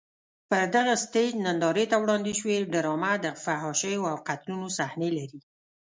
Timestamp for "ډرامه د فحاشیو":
2.73-4.09